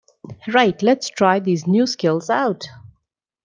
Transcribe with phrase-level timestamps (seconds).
[0.51, 2.65] Right, lets try these new skills out!